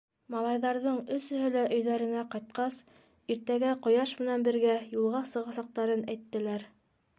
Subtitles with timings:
[0.35, 2.79] Малайҙарҙың өсөһө лә өйҙәренә ҡайтҡас,
[3.35, 6.69] иртәгә ҡояш менән бергә юлға сығасаҡтарын әйттеләр.